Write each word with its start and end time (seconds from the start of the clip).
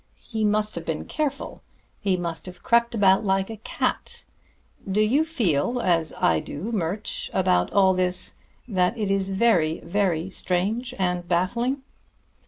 He 0.17 0.43
must 0.43 0.73
have 0.73 0.83
been 0.83 1.05
careful. 1.05 1.61
He 1.99 2.17
must 2.17 2.47
have 2.47 2.63
crept 2.63 2.95
about 2.95 3.23
like 3.23 3.51
a 3.51 3.57
cat.... 3.57 4.25
Do 4.91 4.99
you 4.99 5.23
feel 5.23 5.79
as 5.79 6.11
I 6.19 6.39
do, 6.39 6.71
Murch, 6.71 7.29
about 7.35 7.71
all 7.71 7.93
this: 7.93 8.33
that 8.67 8.97
it 8.97 9.11
is 9.11 9.29
very, 9.29 9.79
very 9.81 10.31
strange 10.31 10.95
and 10.97 11.27
baffling?" 11.27 11.83